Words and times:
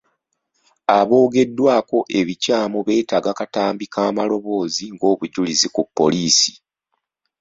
Aboogeddwako 0.97 1.97
ebikyamu 2.19 2.77
beetaaga 2.87 3.29
akatambi 3.33 3.85
k'amaloboozi 3.93 4.85
ng'obujulizi 4.95 5.67
ku 5.75 5.81
poliisi. 5.97 6.53